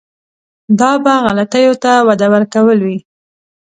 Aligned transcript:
دا 0.79 0.91
به 1.03 1.13
غلطیو 1.25 1.73
ته 1.83 1.91
وده 2.07 2.27
ورکول 2.33 2.77
وي. 2.85 2.97